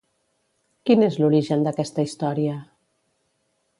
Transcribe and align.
Quin 0.89 1.05
és 1.07 1.19
l'origen 1.23 1.67
d'aquesta 1.67 2.07
història? 2.09 2.57